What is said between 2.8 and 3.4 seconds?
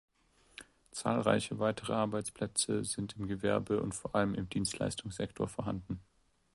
sind im